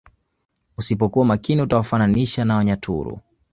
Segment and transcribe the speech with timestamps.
[0.77, 3.19] Usipokua makini utawafananisha na wanyaturu